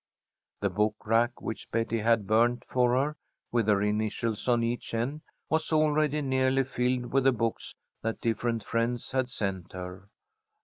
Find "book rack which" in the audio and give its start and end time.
0.71-1.69